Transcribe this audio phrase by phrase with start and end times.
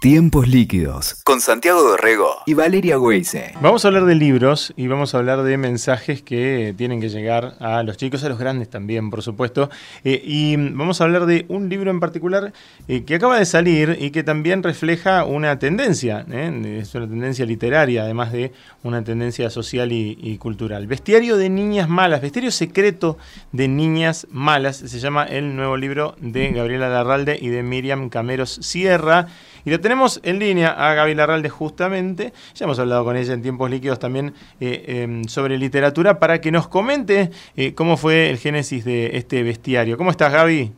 [0.00, 3.52] Tiempos líquidos con Santiago Dorrego y Valeria Weise.
[3.60, 7.56] Vamos a hablar de libros y vamos a hablar de mensajes que tienen que llegar
[7.58, 9.70] a los chicos, a los grandes también, por supuesto.
[10.04, 12.52] Eh, y vamos a hablar de un libro en particular
[12.86, 16.78] eh, que acaba de salir y que también refleja una tendencia, ¿eh?
[16.80, 18.52] es una tendencia literaria, además de
[18.84, 20.86] una tendencia social y, y, cultural.
[20.86, 23.18] Bestiario de Niñas Malas, Bestiario Secreto
[23.50, 28.60] de Niñas Malas, se llama el nuevo libro de Gabriela Larralde y de Miriam Cameros
[28.62, 29.26] Sierra.
[29.64, 33.42] Y lo tenemos en línea a Gaby Larralde justamente, ya hemos hablado con ella en
[33.42, 38.38] tiempos líquidos también eh, eh, sobre literatura, para que nos comente eh, cómo fue el
[38.38, 39.96] génesis de este bestiario.
[39.96, 40.72] ¿Cómo estás Gaby?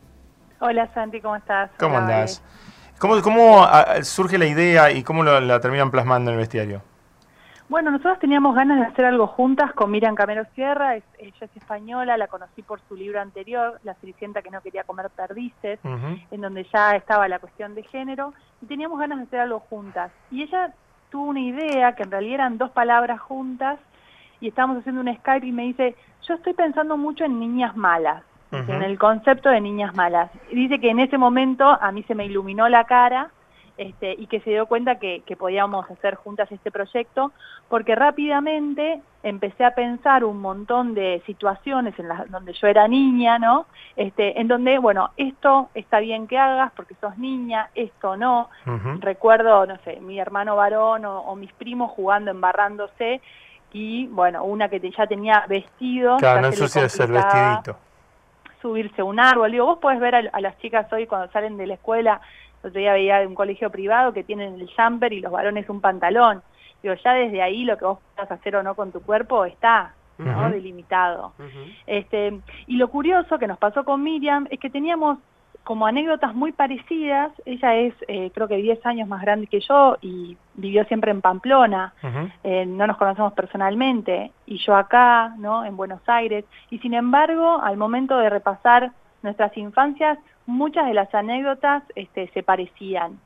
[0.59, 1.71] Hola Santi, ¿cómo estás?
[1.79, 2.43] ¿Cómo andás?
[2.99, 6.83] ¿Cómo, ¿Cómo, ah, surge la idea y cómo lo, la terminan plasmando en el bestiario?
[7.71, 11.55] Bueno, nosotros teníamos ganas de hacer algo juntas con Miriam Camero Sierra, es, ella es
[11.55, 15.87] española, la conocí por su libro anterior, La Cenicienta que no quería comer perdices, uh
[15.87, 16.21] -huh.
[16.31, 20.11] en donde ya estaba la cuestión de género, y teníamos ganas de hacer algo juntas.
[20.31, 20.73] Y ella
[21.11, 23.79] tuvo una idea, que en realidad eran dos palabras juntas,
[24.41, 25.95] y estábamos haciendo un Skype y me dice,
[26.27, 28.75] yo estoy pensando mucho en niñas malas, uh -huh.
[28.75, 30.29] en el concepto de niñas malas.
[30.49, 33.29] Y dice que en ese momento a mí se me iluminó la cara,
[33.81, 37.31] este, y que se dio cuenta que, que, podíamos hacer juntas este proyecto,
[37.67, 43.39] porque rápidamente empecé a pensar un montón de situaciones en las donde yo era niña,
[43.39, 43.65] ¿no?
[43.95, 48.49] Este, en donde, bueno, esto está bien que hagas porque sos niña, esto no.
[48.67, 48.99] Uh -huh.
[48.99, 53.19] Recuerdo, no sé, mi hermano varón o, o, mis primos jugando, embarrándose,
[53.73, 56.17] y bueno, una que te, ya tenía vestido.
[56.17, 57.77] Claro, no ensucias el vestidito.
[58.61, 59.51] Subirse a un árbol.
[59.51, 62.50] Digo, vos podés ver a, a las chicas hoy cuando salen de la escuela el
[62.67, 66.41] otro día veía un colegio privado que tienen el jumper y los varones un pantalón.
[66.81, 69.93] Digo, ya desde ahí lo que vos puedas hacer o no con tu cuerpo está
[70.17, 70.31] ¿no?
[70.31, 70.51] Uh -huh.
[70.51, 71.33] delimitado.
[71.39, 71.75] Uh -huh.
[71.87, 75.17] este, y lo curioso que nos pasó con Miriam es que teníamos
[75.63, 77.31] como anécdotas muy parecidas.
[77.45, 81.21] Ella es, eh, creo que 10 años más grande que yo y vivió siempre en
[81.21, 81.93] Pamplona.
[82.01, 82.31] Uh -huh.
[82.43, 84.31] eh, no nos conocemos personalmente.
[84.45, 85.63] Y yo acá, ¿no?
[85.63, 86.45] En Buenos Aires.
[86.69, 88.91] Y sin embargo, al momento de repasar
[89.21, 93.19] nuestras infancias, muchas de las anécdotas este, se parecían.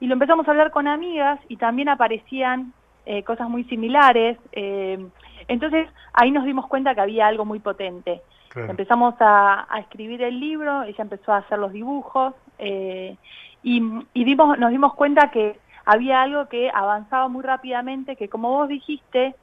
[0.00, 2.72] Y lo empezamos a hablar con amigas y también aparecían
[3.06, 4.38] eh, cosas muy similares.
[4.52, 5.04] Eh,
[5.48, 8.22] entonces ahí nos dimos cuenta que había algo muy potente.
[8.48, 8.70] Claro.
[8.70, 13.16] Empezamos a, a, escribir el libro, ella empezó a hacer los dibujos eh,
[13.62, 13.82] y,
[14.12, 18.68] y dimos, nos dimos cuenta que había algo que avanzaba muy rápidamente, que como vos
[18.68, 19.34] dijiste,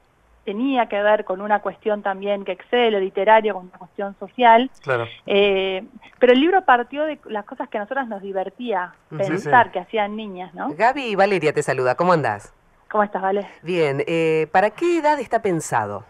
[0.48, 4.70] tenía que ver con una cuestión también que excede lo literario, con una cuestión social.
[4.82, 5.06] Claro.
[5.26, 5.84] Eh,
[6.18, 9.72] pero el libro partió de las cosas que a nosotras nos divertía pensar sí, sí.
[9.74, 10.70] que hacían niñas, ¿no?
[10.70, 12.54] Gaby y Valeria te saluda, ¿cómo andás?
[12.90, 13.46] ¿Cómo estás, Vale?
[13.62, 16.04] Bien, eh, ¿para qué edad está pensado?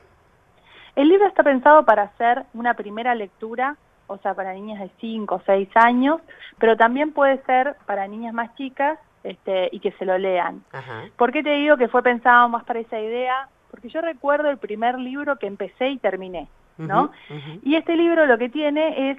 [0.95, 3.75] El libro está pensado para hacer una primera lectura,
[4.07, 6.21] o sea, para niñas de 5 o 6 años,
[6.61, 10.63] pero también puede ser para niñas más chicas este, y que se lo lean.
[10.71, 11.07] Ajá.
[11.17, 13.49] ¿Por qué te digo que fue pensado más para esa idea?
[13.71, 17.05] Porque yo recuerdo el primer libro que empecé y terminé, ¿no?
[17.05, 17.61] Uh -huh, uh -huh.
[17.63, 19.19] Y este libro lo que tiene es,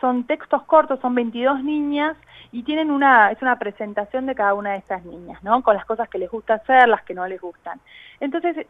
[0.00, 2.16] son textos cortos, son 22 niñas
[2.50, 5.62] y tienen una, es una presentación de cada una de estas niñas, ¿no?
[5.62, 7.80] Con las cosas que les gusta hacer, las que no les gustan.
[8.20, 8.66] Entonces,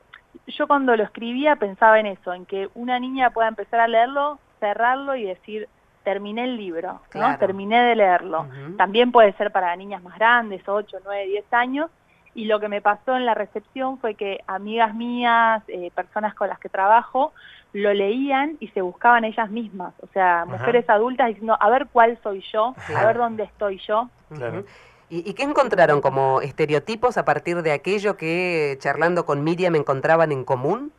[0.47, 4.39] yo cuando lo escribía pensaba en eso, en que una niña pueda empezar a leerlo,
[4.61, 5.69] cerrarlo y decir,
[6.05, 7.39] terminé el libro, ¿no?
[7.39, 8.43] Terminé de leerlo.
[8.43, 8.77] Uh -huh.
[8.77, 11.91] También puede ser para niñas más grandes, 8, 9, 10 años,
[12.35, 16.49] y lo que me pasó en la recepción fue que amigas mías, eh, personas con
[16.49, 17.33] las que trabajo,
[17.73, 20.95] lo leían y se buscaban ellas mismas, o sea, mujeres Ajá.
[20.95, 24.09] adultas diciendo, a ver cuál soy yo, a ver dónde estoy yo.
[24.35, 24.65] Claro.
[25.09, 30.33] ¿Y, ¿Y, qué encontraron como estereotipos a partir de aquello que charlando con Miriam encontraban
[30.33, 30.91] en común?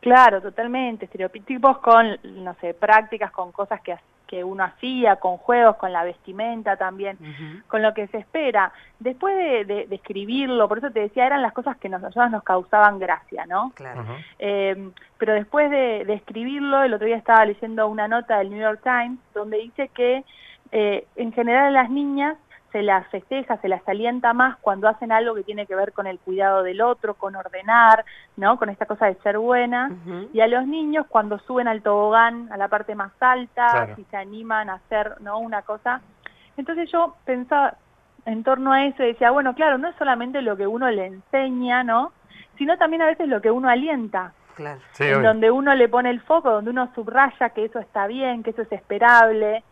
[0.00, 3.92] Claro, totalmente, estereotipos con, no sé, prácticas, con cosas que
[4.32, 7.62] que uno hacía, con juegos, con la vestimenta también, uh -huh.
[7.68, 8.72] con lo que se espera.
[8.98, 12.30] Después de, de, de, escribirlo, por eso te decía, eran las cosas que nos, nosotros
[12.30, 13.72] nos causaban gracia, ¿no?
[13.74, 14.00] Claro.
[14.00, 14.24] Uh -huh.
[14.38, 18.62] eh, pero después de, de, escribirlo, el otro día estaba leyendo una nota del New
[18.62, 20.24] York Times donde dice que
[20.70, 22.38] eh, en general las niñas
[22.72, 26.06] se las festeja, se las alienta más cuando hacen algo que tiene que ver con
[26.06, 28.04] el cuidado del otro, con ordenar,
[28.36, 28.58] ¿no?
[28.58, 29.90] Con esta cosa de ser buena.
[29.90, 30.28] Uh -huh.
[30.32, 33.96] Y a los niños cuando suben al tobogán, a la parte más alta, claro.
[33.96, 35.38] si se animan a hacer, ¿no?
[35.38, 36.00] Una cosa.
[36.56, 37.74] Entonces yo pensaba
[38.24, 41.06] en torno a eso y decía, bueno, claro, no es solamente lo que uno le
[41.06, 42.12] enseña, ¿no?
[42.56, 44.32] Sino también a veces lo que uno alienta.
[44.54, 44.80] Claro.
[44.92, 48.42] Sí, en donde uno le pone el foco, donde uno subraya que eso está bien,
[48.42, 49.64] que eso es esperable,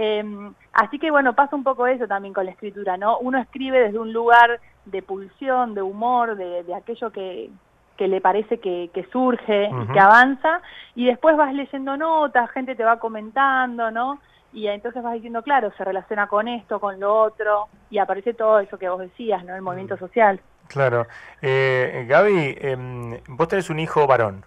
[0.00, 0.24] eh,
[0.72, 3.18] así que bueno, pasa un poco eso también con la escritura, ¿no?
[3.18, 7.50] Uno escribe desde un lugar de pulsión, de humor, de, de aquello que,
[7.96, 9.84] que le parece que, que surge uh -huh.
[9.84, 10.60] y que avanza,
[10.94, 14.18] y después vas leyendo notas, gente te va comentando, ¿no?
[14.50, 18.60] y entonces vas diciendo, claro, se relaciona con esto, con lo otro, y aparece todo
[18.60, 19.54] eso que vos decías, ¿no?
[19.54, 19.98] El movimiento Mm.
[19.98, 20.40] social.
[20.68, 21.06] Claro.
[21.42, 24.44] Eh, Gaby, em, vos tenés un hijo varón.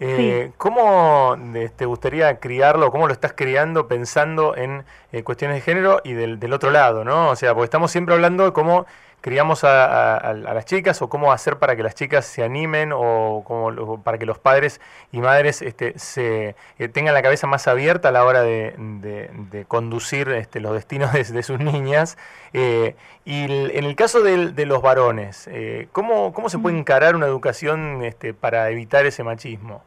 [0.00, 1.36] Eh, ¿Cómo
[1.76, 2.90] te gustaría criarlo?
[2.90, 7.04] ¿Cómo lo estás criando pensando en eh, cuestiones de género y del, del otro lado,
[7.04, 7.30] ¿no?
[7.30, 8.86] O sea, porque estamos siempre hablando de cómo
[9.22, 9.86] criamos a,
[10.16, 14.02] a- a las chicas o cómo hacer para que las chicas se animen o como
[14.02, 14.80] para que los padres
[15.12, 19.30] y madres este, se eh, tengan la cabeza más abierta a la hora de, de-
[19.50, 22.18] de conducir este, los destinos de, de sus niñas.
[22.52, 27.16] Eh, y el- en el caso de, los varones, eh, ¿cómo, ¿cómo se puede encarar
[27.16, 29.82] una educación este, para evitar ese machismo?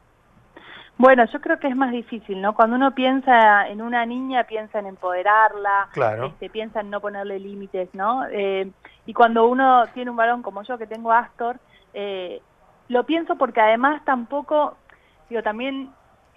[0.98, 2.54] Bueno, yo creo que es más difícil, ¿no?
[2.54, 6.28] Cuando uno piensa en una niña, piensa en empoderarla, Claro.
[6.28, 8.24] este, piensa en no ponerle límites, ¿no?
[8.32, 8.70] Eh,
[9.06, 11.56] y cuando uno tiene un varón como yo, que tengo Astor,
[11.94, 12.42] eh,
[12.88, 14.76] lo pienso porque además tampoco,
[15.28, 15.88] digo, también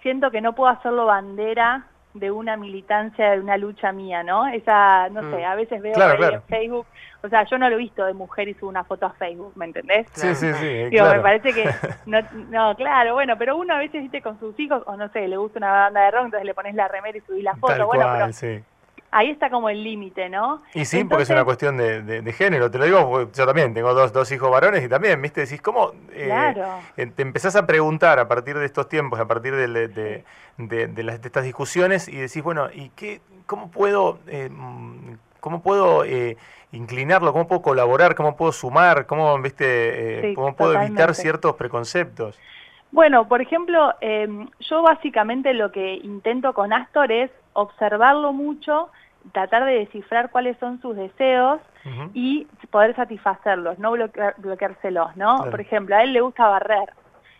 [0.02, 4.48] siento que no puedo hacerlo bandera de una militancia, de una lucha mía, ¿no?
[4.48, 5.30] Esa, no Mm.
[5.30, 6.34] sé, a veces veo Claro, claro.
[6.36, 6.86] en Facebook,
[7.22, 9.52] o sea, yo no lo he visto de mujer y subo una foto a Facebook,
[9.56, 10.08] ¿me entendés?
[10.14, 10.66] Sí, sí, sí.
[10.90, 11.18] Digo, claro.
[11.18, 11.64] me parece que,
[12.06, 12.18] no,
[12.48, 15.36] no, claro, bueno, pero uno a veces, viste, con sus hijos, o no sé, le
[15.36, 17.86] gusta una banda de rock, entonces le pones la remera y subís la foto, Tal
[17.86, 18.64] bueno, cual, pero sí.
[19.12, 20.62] Ahí está como el límite, ¿no?
[20.74, 23.46] Y sí, porque es una cuestión de, de- de género, te lo digo, porque yo
[23.46, 26.80] también tengo dos, dos hijos varones y también, viste, decís, ¿cómo eh, Claro.
[26.96, 30.24] eh, te empezás a preguntar a partir de estos tiempos, a partir de, de-
[30.88, 34.50] de- las- estas discusiones y decís, bueno, ¿y qué, cómo puedo, eh,
[35.40, 36.36] cómo puedo eh,
[36.72, 41.54] inclinarlo, cómo puedo colaborar, cómo puedo sumar, cómo, viste, eh, Sí, cómo puedo evitar ciertos
[41.56, 42.38] preconceptos?
[42.92, 44.28] Bueno, por ejemplo, eh,
[44.68, 48.88] yo básicamente lo que intento con Astor es observarlo mucho,
[49.32, 51.60] tratar de descifrar cuáles son sus deseos
[52.14, 55.36] y poder satisfacerlos, no bloquear- bloqueárselos, ¿no?
[55.36, 55.50] Claro.
[55.50, 56.90] Por ejemplo, a él le gusta barrer.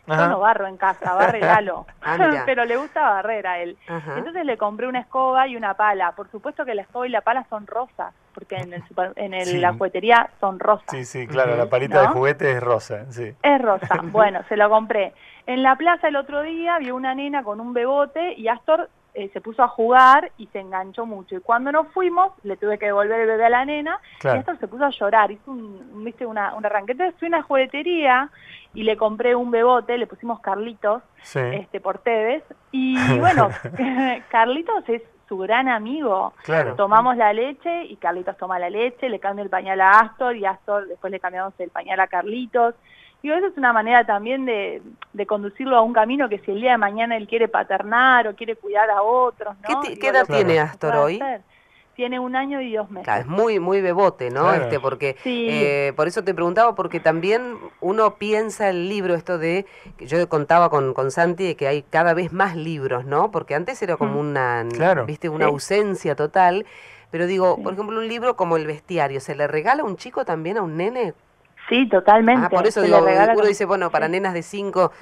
[0.08, 0.22] Ajá.
[0.24, 1.86] Yo no barro en casa, barre Lalo.
[2.02, 2.16] Ah,
[2.46, 3.76] pero le gusta barrer a él.
[3.86, 4.16] Ajá.
[4.18, 6.12] Entonces le compré una escoba y una pala.
[6.12, 9.34] Por supuesto que la escoba y la pala son rosas, porque en, el super- en
[9.34, 9.58] el- Sí.
[9.58, 10.86] la juguetería son rosas.
[10.88, 13.34] Sí, sí, claro, la palita de juguete es rosa, sí.
[13.42, 13.88] Es rosa.
[14.04, 15.12] Bueno, se lo compré.
[15.46, 19.28] En la plaza el otro día vio una nena con un bebote y Astor eh,
[19.32, 21.36] se puso a jugar y se enganchó mucho.
[21.36, 24.40] Y cuando nos fuimos, le tuve que devolver el bebé a la nena y Claro.
[24.40, 25.30] Astor se puso a llorar.
[25.30, 26.26] Hizo un, un, ¿viste?
[26.26, 26.92] Una, un arranque.
[26.92, 28.30] Entonces fui a una juguetería
[28.74, 32.44] y le compré un bebote, le pusimos Carlitos Sí, este por Tevez.
[32.72, 33.48] Y bueno,
[34.30, 36.32] Carlitos es su gran amigo.
[36.42, 36.74] claro.
[36.74, 40.44] Tomamos la leche y Carlitos toma la leche, le cambio el pañal a Astor y
[40.44, 42.74] Astor después le cambiamos el pañal a Carlitos.
[43.22, 44.82] Y eso es una manera también de,
[45.12, 48.34] de conducirlo a un camino que si el día de mañana él quiere paternar o
[48.34, 49.82] quiere cuidar a otros, ¿Qué, ¿no?
[49.82, 51.20] Digo, qué edad tiene Astor hoy?
[51.20, 51.42] hacer.
[51.96, 53.04] Tiene un año y dos meses.
[53.04, 54.44] Claro, es muy, muy bebote, ¿no?
[54.44, 54.62] Claro.
[54.62, 55.46] Este, porque Sí.
[55.50, 59.66] eh, por eso te preguntaba, porque también uno piensa el libro, esto de,
[59.98, 63.30] que yo contaba con, con Santi, de que hay cada vez más libros, ¿no?
[63.30, 64.18] Porque antes era como Mm.
[64.30, 65.04] una, Claro.
[65.04, 65.50] viste, una Sí.
[65.50, 66.64] ausencia total.
[67.10, 67.62] Pero digo, Sí.
[67.64, 70.62] por ejemplo, un libro como El Bestiario, ¿se le regala a un chico también, a
[70.62, 71.12] un nene?
[71.70, 72.46] Sí, totalmente.
[72.46, 74.12] Ah, por eso digo, uno dice, bueno, para sí.
[74.12, 74.92] nenas de 5,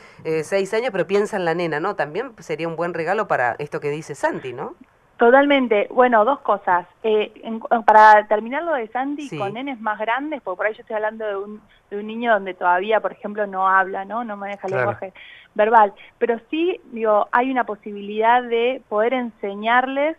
[0.43, 1.97] 6 años, pero piensa en la nena, ¿no?
[1.97, 4.75] También sería un buen regalo para esto que dice Santi, ¿no?
[5.17, 5.89] Totalmente.
[5.91, 6.87] Bueno, dos cosas.
[7.03, 9.37] Eh, en- para terminar lo de Sandy, Sí.
[9.39, 11.61] con nenes más grandes, porque por ahí yo estoy hablando de un,
[11.91, 14.23] de un niño donde todavía, por ejemplo, no habla, ¿no?
[14.23, 14.91] No maneja el Claro.
[14.93, 15.13] lenguaje
[15.57, 15.93] verbal.
[16.19, 20.17] Pero sí, digo, hay una posibilidad de poder enseñarles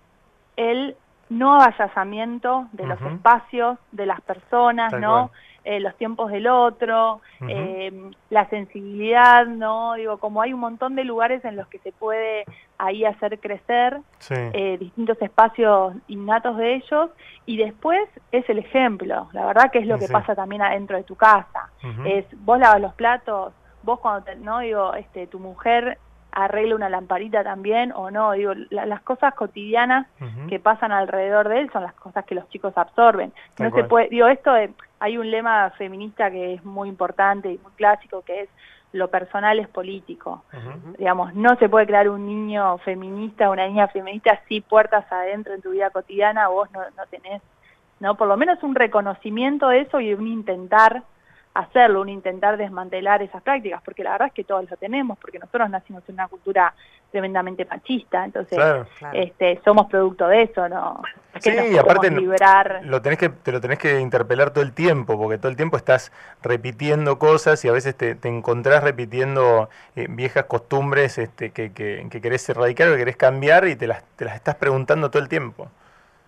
[0.57, 0.97] el
[1.29, 5.29] no avallazamiento de los espacios, de las personas, Tal ¿no?
[5.29, 5.39] cual.
[5.71, 7.91] Eh, los tiempos del otro, eh,
[8.31, 9.93] la sensibilidad, ¿no?
[9.93, 12.45] Digo, como hay un montón de lugares en los que se puede
[12.79, 14.33] ahí hacer crecer Sí.
[14.53, 17.11] eh, distintos espacios innatos de ellos
[17.45, 18.01] y después
[18.31, 20.13] es el ejemplo, la verdad que es lo Sí, que sí.
[20.13, 21.69] pasa también adentro de tu casa,
[22.03, 23.53] es vos lavas los platos,
[23.83, 25.99] vos cuando te, no digo, este, tu mujer
[26.31, 30.07] arregla una lamparita también o no, digo, la- las cosas cotidianas
[30.47, 33.31] que pasan alrededor de él son las cosas que los chicos absorben.
[33.55, 33.83] Tal no cual.
[33.83, 37.71] se puede, digo, esto de- hay un lema feminista que es muy importante y muy
[37.73, 38.49] clásico que es
[38.91, 40.43] lo personal es político
[40.97, 45.61] digamos, no se puede crear un niño feminista, una niña feminista si puertas adentro en
[45.61, 47.41] tu vida cotidiana vos no, no tenés,
[47.99, 48.15] ¿no?
[48.15, 51.03] Por lo menos un reconocimiento de eso y un intentar
[51.53, 55.39] hacerlo, un intentar desmantelar esas prácticas, porque la verdad es que todos lo tenemos, porque
[55.39, 56.73] nosotros nacimos en una cultura
[57.11, 58.85] tremendamente machista, entonces Claro.
[58.99, 59.17] Claro.
[59.19, 61.01] este somos producto de eso, ¿no?
[61.33, 62.81] Es que Sí, nos aparte liberar.
[62.83, 65.75] Lo tenés que, te lo tenés que interpelar todo el tiempo, porque todo el tiempo
[65.75, 66.11] estás
[66.43, 72.07] repitiendo cosas y a veces te, te encontrás repitiendo eh, viejas costumbres este, que, que,
[72.11, 75.21] que querés erradicar o que querés cambiar y te las, te las estás preguntando todo
[75.21, 75.67] el tiempo.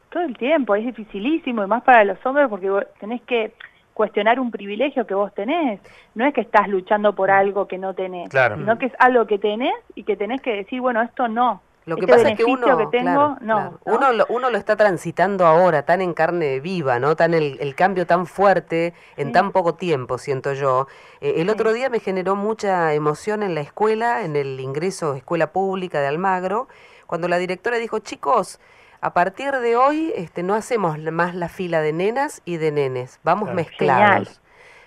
[0.09, 3.53] todo el tiempo, es dificilísimo y más para los hombres porque vos tenés que
[3.93, 5.79] cuestionar un privilegio que vos tenés,
[6.15, 8.55] no es que estás luchando por algo que no tenés, Claro.
[8.57, 11.61] sino que es algo que tenés y que tenés que decir, bueno, esto no.
[11.85, 13.79] Lo que este pasa es que uno, que tengo, claro, no, claro.
[13.87, 13.95] ¿no?
[13.95, 17.15] Uno, lo, uno lo está transitando ahora, tan en carne viva, ¿no?
[17.15, 19.33] Tan el, el cambio tan fuerte en Sí.
[19.33, 20.87] tan poco tiempo, siento yo.
[21.21, 21.53] Eh, el Sí.
[21.53, 25.99] otro día me generó mucha emoción en la escuela, en el ingreso a escuela pública
[26.01, 26.67] de Almagro,
[27.07, 28.59] cuando la directora dijo, chicos,
[29.01, 33.19] a partir de hoy este, no hacemos más la fila de nenas y de nenes,
[33.23, 33.55] vamos Claro.
[33.55, 34.41] mezclados.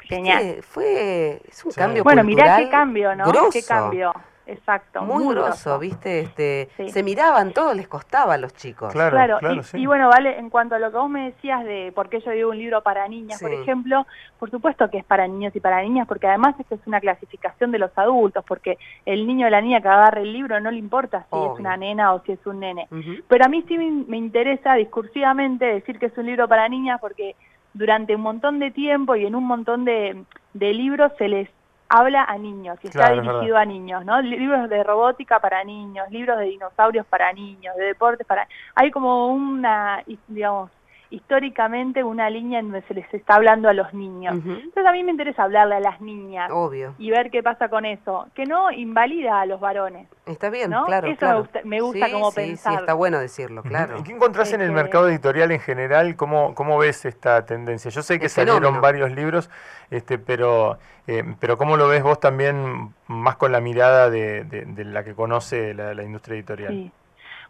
[0.08, 0.44] Genial.
[0.44, 0.62] ¿Viste?
[0.62, 1.78] Fue, es un Sí.
[1.78, 3.24] cambio Bueno, cultural mirá qué cambio, ¿no?
[3.24, 3.66] Qué grosso.
[3.66, 4.12] cambio.
[4.46, 5.00] Exacto.
[5.02, 5.78] Muy, muy grosso, grosso.
[5.78, 6.20] ¿viste?
[6.20, 6.90] Este, Sí.
[6.90, 8.92] Se miraban, todo les costaba a los chicos.
[8.92, 9.78] Claro, Claro, claro, y, sí.
[9.78, 12.30] y bueno, vale, en cuanto a lo que vos me decías de por qué yo
[12.32, 14.06] digo un libro para niñas, por ejemplo,
[14.38, 17.70] por supuesto que es para niños y para niñas, porque además esto es una clasificación
[17.72, 20.78] de los adultos, porque el niño o la niña que agarre el libro no le
[20.78, 21.54] importa si Obvio.
[21.54, 22.86] es una nena o si es un nene.
[23.28, 27.00] Pero a mí sí me, me interesa discursivamente decir que es un libro para niñas
[27.00, 27.34] porque
[27.72, 30.22] durante un montón de tiempo y en un montón de,
[30.52, 31.48] de libros se les
[31.88, 34.20] habla a niños y está Claro, es dirigido a niños, ¿no?
[34.20, 38.48] Libros de robótica para niños, libros de dinosaurios para niños, de deportes para...
[38.74, 40.70] Hay como una, digamos,
[41.10, 44.34] históricamente una línea en donde se les está hablando a los niños.
[44.34, 46.94] Entonces a mí me interesa hablarle a las niñas Obvio.
[46.98, 50.08] y ver qué pasa con eso, que no invalida a los varones.
[50.26, 50.84] Está bien, ¿no?
[50.86, 51.06] claro.
[51.08, 52.72] Eso me gusta- me gusta Sí, como sí, pensar.
[52.72, 53.98] Sí, está bueno decirlo, claro.
[53.98, 56.16] ¿Y qué encontrás en el Este- mercado editorial en general?
[56.16, 57.90] ¿Cómo, cómo ves esta tendencia?
[57.90, 58.82] Yo sé que salieron fenómeno.
[58.82, 59.50] varios libros,
[59.90, 64.64] este, pero, eh, pero ¿cómo lo ves vos también más con la mirada de, de-
[64.64, 66.72] de la que conoce la, la industria editorial?
[66.72, 66.90] Sí.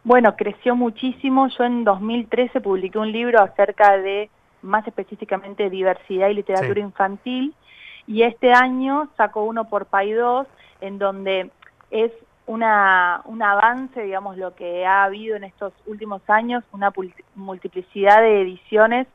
[0.05, 1.49] Bueno, creció muchísimo.
[1.49, 4.29] Yo en 2013 publiqué un libro acerca de,
[4.63, 6.81] más específicamente, diversidad y literatura Sí.
[6.81, 7.55] infantil.
[8.07, 10.47] Y este año sacó uno por Paidós,
[10.83, 11.51] en donde
[11.91, 12.13] es
[12.47, 16.93] una, un avance, digamos, lo que ha habido en estos últimos años, una
[17.35, 19.07] multiplicidad de ediciones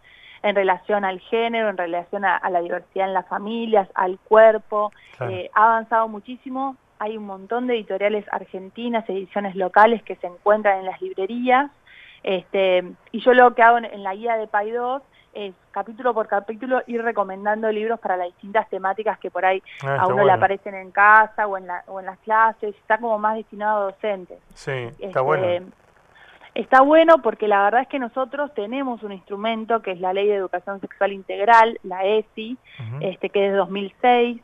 [0.41, 4.91] en relación al género, en relación a, a la diversidad en las familias, al cuerpo.
[5.17, 5.33] Claro.
[5.33, 6.75] Eh, ha avanzado muchísimo.
[6.99, 11.71] Hay un montón de editoriales argentinas, ediciones locales que se encuentran en las librerías.
[12.23, 15.01] Este, y yo lo que hago en, en la guía de Paidós
[15.33, 19.97] es capítulo por capítulo ir recomendando libros para las distintas temáticas que por ahí Ah,
[20.01, 22.75] a uno le aparecen en casa o en, la, o en las clases.
[22.75, 24.39] Está como más destinado a docentes.
[24.53, 25.67] Sí, está Este, bueno.
[26.55, 30.27] Está bueno porque la verdad es que nosotros tenemos un instrumento que es la Ley
[30.27, 32.57] de Educación Sexual Integral, la ESI,
[33.01, 34.41] este, que es de 2006,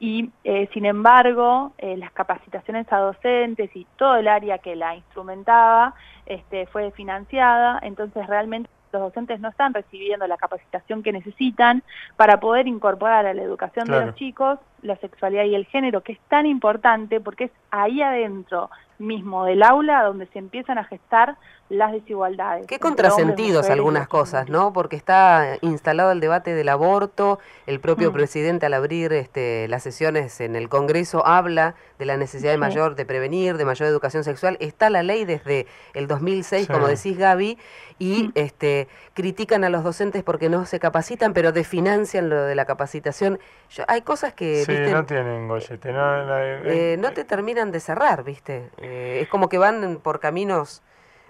[0.00, 4.94] y eh, sin embargo eh, las capacitaciones a docentes y todo el área que la
[4.94, 5.94] instrumentaba
[6.26, 11.82] este, fue financiada, entonces realmente los docentes no están recibiendo la capacitación que necesitan
[12.16, 16.12] para poder incorporar a la educación de los chicos la sexualidad y el género, que
[16.12, 21.36] es tan importante porque es ahí adentro mismo del aula donde se empiezan a gestar
[21.68, 22.66] las desigualdades.
[22.66, 24.48] Qué hombres, contrasentidos algunas cosas.
[24.48, 24.72] ¿no?
[24.72, 28.14] Porque está instalado el debate del aborto, el propio Mm.
[28.14, 32.94] presidente al abrir este, las sesiones en el Congreso habla de la necesidad de mayor,
[32.94, 34.56] de prevenir, de mayor educación sexual.
[34.60, 36.72] Está la ley desde el 2006, Sí.
[36.72, 37.58] como decís Gaby,
[37.98, 38.32] y Mm.
[38.34, 43.38] este, critican a los docentes porque no se capacitan, pero desfinancian lo de la capacitación.
[43.70, 44.92] Yo- hay cosas que, Sí, ¿viste?
[44.92, 45.92] no tienen gollete.
[45.92, 48.70] No, no, eh, Eh, no te terminan de cerrar, ¿viste?
[48.88, 50.82] Eh, es como que van por caminos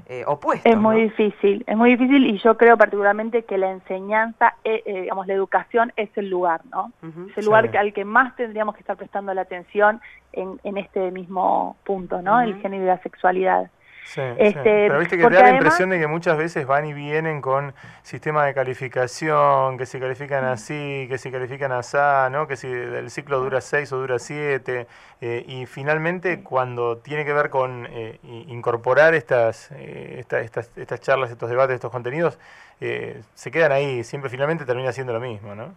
[0.07, 0.71] eh, opuestos.
[0.71, 1.03] Es muy ¿no?
[1.03, 5.35] difícil, es muy difícil y yo creo particularmente que la enseñanza, eh, eh, digamos, la
[5.35, 6.93] educación es el lugar, ¿no?
[7.31, 7.77] Es el lugar Sí.
[7.77, 10.01] al que más tendríamos que estar prestando la atención
[10.33, 12.41] en, en este mismo punto, ¿no?
[12.41, 13.71] El género y la sexualidad.
[14.09, 14.59] Sí, Este, sí.
[14.65, 17.75] Pero viste que te da la impresión de que muchas veces van y vienen con
[18.03, 21.99] sistema de calificación, que se califican así, que se califican así,
[22.31, 22.47] ¿no?
[22.49, 24.87] Que si el ciclo dura seis o dura siete,
[25.21, 31.01] eh, y finalmente cuando tiene que ver con eh, incorporar estas, eh, esta- estas, estas
[31.03, 32.39] charlas, estos debates, estos contenidos,
[32.81, 35.75] eh, se quedan ahí, siempre finalmente termina siendo lo mismo, ¿no?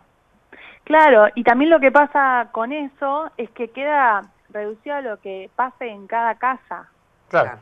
[0.85, 4.21] Claro, y también lo que pasa con eso es que queda
[4.53, 6.89] reducido a lo que pase en cada casa.
[7.29, 7.59] Claro.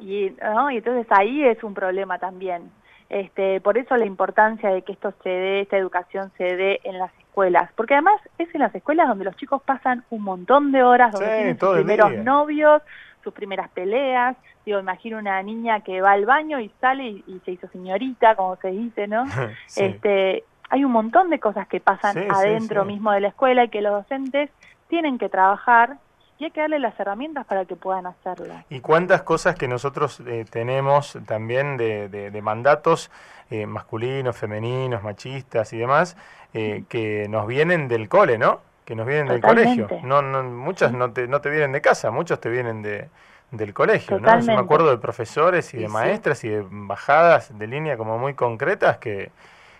[0.00, 0.70] Y, ¿no?
[0.70, 2.70] y entonces ahí es un problema también.
[3.08, 6.98] Este, por eso la importancia de que esto se dé, esta educación se dé en
[6.98, 10.82] las escuelas, porque además es en las escuelas donde los chicos pasan un montón de
[10.84, 12.22] horas, donde Sí, tienen sus primeros día.
[12.22, 12.82] novios,
[13.24, 14.36] sus primeras peleas.
[14.64, 18.36] Digo, imagino una niña que va al baño y sale y, y se hizo señorita,
[18.36, 19.24] como se dice, ¿no?
[19.66, 19.84] Sí.
[19.84, 23.70] Este, hay un montón de cosas que pasan Sí, adentro mismo de la escuela y
[23.70, 24.50] que los docentes
[24.88, 25.96] tienen que trabajar
[26.40, 28.52] y hay que darle las herramientas para que puedan hacerlo.
[28.70, 33.10] Y cuántas cosas que nosotros eh, tenemos también de, de- de mandatos
[33.50, 36.16] eh, masculinos, femeninos, machistas y demás,
[36.54, 38.60] eh, que nos vienen del cole, ¿no?
[38.84, 39.86] Que nos vienen del colegio.
[40.02, 40.96] No, no, muchas Sí.
[40.96, 43.08] no te, no te vienen de casa, muchos te vienen de,
[43.50, 44.38] del colegio, ¿no?
[44.40, 45.92] Yo me acuerdo de profesores y de sí.
[45.92, 49.30] maestras y de bajadas de línea como muy concretas que,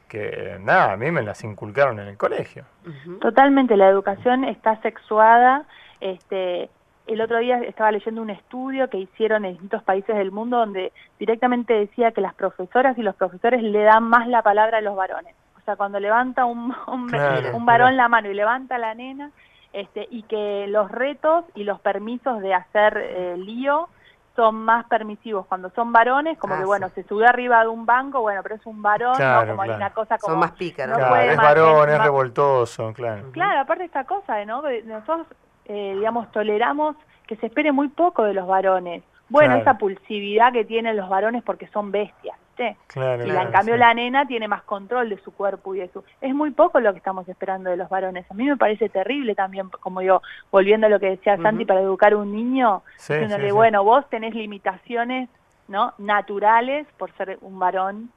[0.09, 2.65] que, nada, a mí me las inculcaron en el colegio.
[3.21, 5.65] Totalmente, la educación está sexuada,
[6.01, 6.71] este,
[7.07, 10.93] el otro día estaba leyendo un estudio que hicieron en distintos países del mundo donde
[11.19, 14.97] directamente decía que las profesoras y los profesores le dan más la palabra a los
[14.97, 15.35] varones.
[15.59, 19.31] O sea, cuando levanta un, un, varón la mano y levanta a la nena,
[19.73, 23.89] este, y que los retos y los permisos de hacer eh, lío
[24.37, 27.85] son más permisivos cuando son varones, como que ah, bueno, se sube arriba de un
[27.85, 29.47] banco, bueno, pero es un varón, ¿no?
[29.47, 30.33] como hay una cosa como...
[30.33, 30.97] Son más pícaros.
[30.99, 33.33] es varón, es revoltoso, claro.
[33.33, 34.63] Claro, aparte de esta cosa, ¿no?
[34.85, 35.27] Nosotros,
[35.71, 36.97] eh, digamos, toleramos
[37.27, 39.03] que se espere muy poco de los varones.
[39.29, 44.27] Bueno, esa pulsividad que tienen los varones porque son bestias y en cambio la nena
[44.27, 46.05] tiene más control de su cuerpo y de su...
[46.21, 48.31] Es muy poco lo que estamos esperando de los varones.
[48.31, 51.81] A mí me parece terrible también, como digo, volviendo a lo que decía Santi, para
[51.81, 55.29] educar a un niño, diciéndole, bueno, vos tenés limitaciones
[55.69, 58.11] no naturales por ser un varón.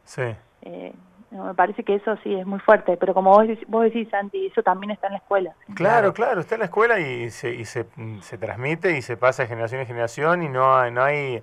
[0.63, 0.93] Eh,
[1.34, 4.62] me parece que eso sí es muy fuerte, pero como vos, vos decís, Santi, eso
[4.62, 5.56] también está en la escuela.
[5.74, 7.86] Claro, claro, está en la escuela y se, y se,
[8.22, 11.42] se transmite y se pasa de generación en generación y no, no hay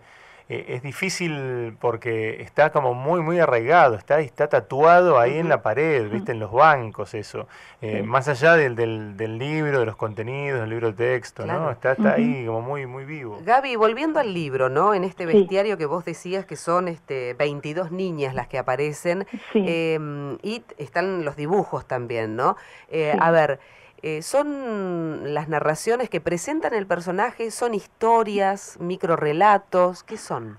[0.53, 5.63] eh, es difícil porque está como muy, muy arraigado, está, está tatuado ahí en la
[5.63, 7.47] pared, viste, en los bancos eso,
[7.81, 11.71] eh, más allá del, del, libro, de los contenidos, del libro de texto, ¿no?
[11.71, 13.39] Está, está ahí como muy, muy vivo.
[13.45, 14.93] Gaby, volviendo al libro, ¿no?
[14.93, 20.37] En este bestiario que vos decías que son este 22 niñas las que aparecen, em,
[20.43, 22.57] y están los dibujos también, ¿no?
[22.89, 23.61] Eh, a ver...
[24.03, 27.51] Eh, ¿Son las narraciones que presentan el personaje?
[27.51, 30.03] ¿Son historias, microrelatos?
[30.03, 30.59] ¿Qué son?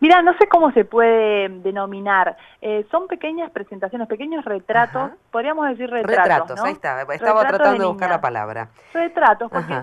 [0.00, 2.36] Mira, no sé cómo se puede denominar.
[2.60, 5.12] Eh, son pequeñas presentaciones, pequeños retratos.
[5.30, 6.24] Podríamos decir retratos.
[6.24, 7.02] Retratos, ahí está.
[7.02, 8.68] Estaba tratando de, buscar la palabra.
[8.92, 9.74] Retratos, porque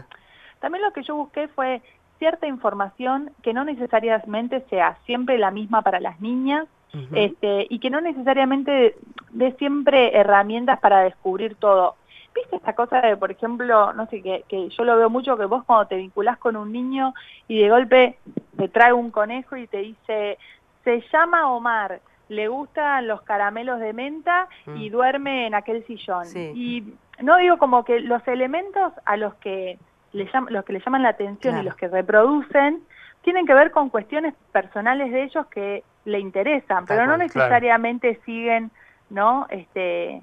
[0.60, 1.82] también lo que yo busqué fue
[2.20, 6.68] cierta información que no necesariamente sea siempre la misma para las niñas,
[7.14, 8.96] este, y que no necesariamente
[9.32, 11.96] dé siempre herramientas para descubrir todo.
[12.34, 15.46] ¿Viste esta cosa de, por ejemplo, no sé, que, que yo lo veo mucho, que
[15.46, 17.14] vos cuando te vinculás con un niño
[17.48, 18.18] y de golpe
[18.58, 20.38] te trae un conejo y te dice,
[20.84, 24.92] se llama Omar, le gustan los caramelos de menta y mm.
[24.92, 26.26] duerme en aquel sillón.
[26.36, 29.78] Y no digo como que los elementos a los que
[30.14, 32.82] le, los que le llaman la atención y los que reproducen
[33.22, 38.72] tienen que ver con cuestiones personales de ellos que le interesan, pero no necesariamente siguen,
[39.10, 39.46] ¿no?
[39.50, 40.22] Este,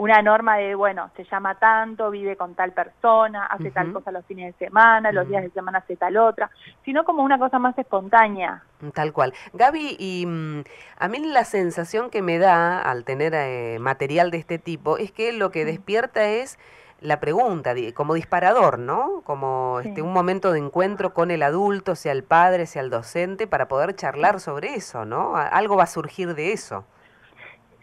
[0.00, 4.24] una norma de, bueno, se llama tanto, vive con tal persona, hace tal cosa los
[4.24, 6.50] fines de semana, los días de semana hace tal otra,
[6.86, 8.62] sino como una cosa más espontánea.
[8.94, 9.34] Tal cual.
[9.52, 10.62] Gaby, y mm,
[10.96, 15.12] a mí la sensación que me da al tener eh, material de este tipo es
[15.12, 16.58] que lo que despierta es
[17.02, 19.20] la pregunta, como disparador, ¿no?
[19.24, 23.46] Como este, un momento de encuentro con el adulto, sea el padre, sea el docente,
[23.46, 25.36] para poder charlar sobre eso, ¿no?
[25.36, 26.86] Algo va a surgir de eso.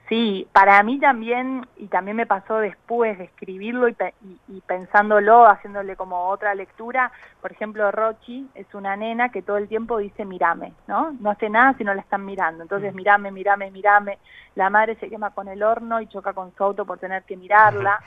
[0.10, 6.30] Sí, para mí también, y también me pasó después de escribirlo y, pensándolo, haciéndole como
[6.30, 11.12] otra lectura, por ejemplo, Rochi es una nena que todo el tiempo dice mirame, ¿no?
[11.20, 12.96] No hace nada si no la están mirando, entonces mm.
[12.96, 14.18] mirame, mirame, mirame,
[14.56, 17.36] la madre se quema con el horno y choca con su auto por tener que
[17.36, 18.00] mirarla.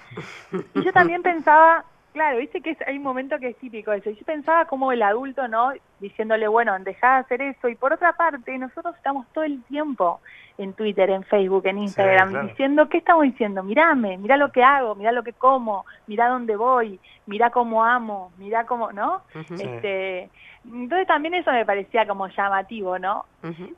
[0.74, 4.10] Y yo también pensaba, Claro, viste que hay un momento que es típico eso.
[4.10, 5.72] Yo pensaba como el adulto, ¿no?
[6.00, 7.68] Diciéndole, bueno, dejá de hacer eso.
[7.68, 10.20] Y por otra parte, nosotros estamos todo el tiempo
[10.58, 13.62] en Twitter, en Facebook, en Instagram, diciendo, ¿qué estamos diciendo?
[13.62, 18.30] Mirame, mira lo que hago, mira lo que como, mira dónde voy, mira cómo amo,
[18.36, 19.22] mira cómo, ¿no?
[19.34, 20.28] este,
[20.66, 23.24] entonces también eso me parecía como llamativo, ¿no?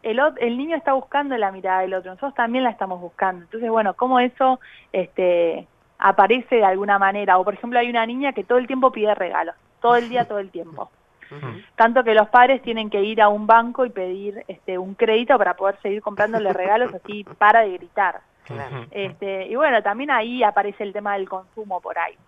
[0.03, 3.45] el, el niño está buscando la mirada del otro, nosotros también la estamos buscando.
[3.45, 4.59] Entonces, bueno, cómo eso,
[4.93, 5.69] este
[6.03, 7.39] aparece de alguna manera.
[7.39, 10.27] O por ejemplo hay una niña que todo el tiempo pide regalos, todo el día,
[10.27, 10.91] todo el tiempo.
[11.77, 15.39] Tanto que los padres tienen que ir a un banco y pedir este, un crédito
[15.39, 18.21] para poder seguir comprándole regalos así para de gritar.
[18.91, 22.19] Este, y bueno, también ahí aparece el tema del consumo por ahí.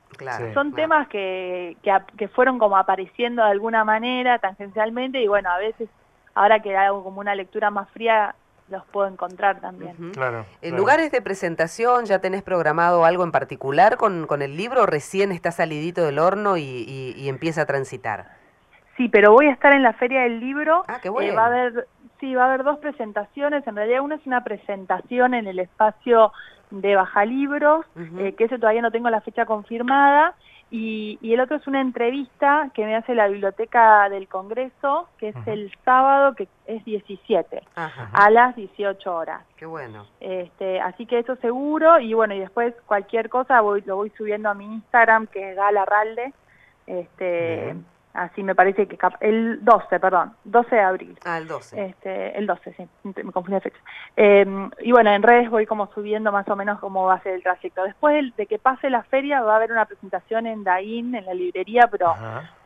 [0.54, 5.58] Son temas que, que, que, fueron como apareciendo de alguna manera, tangencialmente, y bueno, a
[5.58, 5.90] veces,
[6.34, 8.34] ahora que hago como una lectura más fría,
[8.68, 10.12] los puedo encontrar también.
[10.62, 14.86] ¿En lugares de presentación ya tenés programado algo en particular con, con el libro o
[14.86, 18.26] recién está salidito del horno y, empieza a transitar?
[18.96, 20.84] Sí, pero voy a estar en la Feria del Libro.
[20.86, 21.32] Ah, qué bueno.
[21.32, 21.88] Eh, va a haber,
[22.20, 23.66] sí, va a haber dos presentaciones.
[23.66, 26.32] En realidad una es una presentación en el espacio
[26.70, 27.84] de Baja Libros,
[28.18, 30.34] eh, que ese todavía no tengo la fecha confirmada.
[30.70, 35.36] Y, el otro es una entrevista que me hace la Biblioteca del Congreso, que es
[35.46, 39.42] el sábado, que es 17, a las 18 horas.
[39.56, 40.06] Qué bueno.
[40.20, 44.48] Este, así que eso seguro, y bueno, y después cualquier cosa voy, lo voy subiendo
[44.48, 46.32] a mi Instagram, que es Galarralde,
[46.86, 47.76] este,
[48.14, 51.18] Así me parece que el 12, perdón, 12 de abril.
[51.24, 51.84] Ah, el 12.
[51.86, 53.76] Este, el 12, sí, me confundí de fecha.
[54.14, 57.34] Em, y bueno, en redes voy como subiendo más o menos cómo va a ser
[57.34, 57.82] el trayecto.
[57.82, 61.34] Después de, que pase la feria va a haber una presentación en Daín, en la
[61.34, 62.14] librería, pero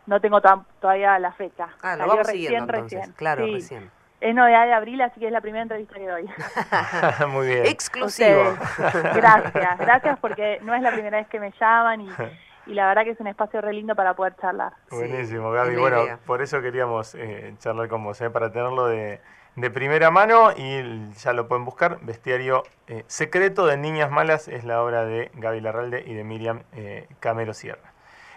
[0.06, 1.68] no tengo to- todavía la fecha.
[1.82, 2.98] Ah, lo Salió vamos recién, siguiendo entonces.
[2.98, 3.16] recién.
[3.16, 3.54] Claro, Sí.
[3.54, 3.90] recién.
[4.20, 6.26] Es novedad de abril, así que es la primera entrevista que doy.
[7.28, 7.66] Muy bien.
[7.66, 8.50] Exclusivo.
[8.50, 9.14] Ustedes.
[9.14, 12.08] Gracias, gracias porque no es la primera vez que me llaman y,
[12.68, 14.74] y la verdad que es un espacio re lindo para poder charlar.
[14.90, 15.76] Buenísimo, Gaby.
[15.76, 16.18] Bueno, idea.
[16.24, 19.20] por eso queríamos eh, charlar con vos, eh, para tenerlo de,
[19.56, 21.98] de primera mano y ya lo pueden buscar.
[22.02, 26.62] Bestiario eh, Secreto de Niñas Malas es la obra de Gaby Larralde y de Miriam
[26.72, 27.92] eh, Camero Sierra.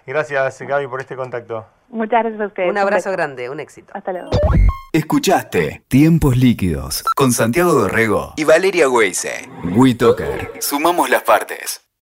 [0.08, 1.65] Gracias, Gaby, por este contacto.
[1.89, 2.70] Muchas gracias a ustedes.
[2.72, 3.91] Un abrazo grande, un éxito.
[3.94, 4.30] Hasta luego.
[4.94, 9.48] Escuchaste Tiempos Líquidos con Santiago Dorrego y Valeria Weise.
[9.76, 10.54] WeToker.
[10.60, 11.90] Sumamos las partes.